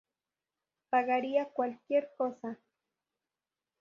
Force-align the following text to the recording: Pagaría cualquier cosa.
Pagaría 0.89 1.51
cualquier 1.53 2.09
cosa. 2.17 2.57